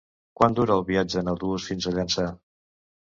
Quant 0.39 0.55
dura 0.59 0.77
el 0.79 0.85
viatge 0.87 1.21
en 1.21 1.29
autobús 1.33 1.67
fins 1.73 1.85
a 1.85 1.93
Llançà? 1.99 2.25